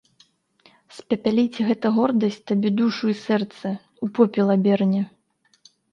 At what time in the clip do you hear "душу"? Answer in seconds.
2.79-3.03